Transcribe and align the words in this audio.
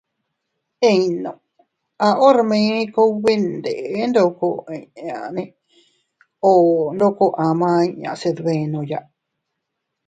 Innu..- 0.91 1.41
A 2.05 2.07
hormin 2.19 2.75
kugbi 2.93 3.33
ndeʼen 3.55 4.09
ndoko 4.11 4.47
inñiinne 4.75 5.43
o 6.49 6.51
ndoko 6.95 7.25
ama 7.47 7.67
inña 7.89 8.11
se 8.21 8.29
dbenoya. 8.37 8.99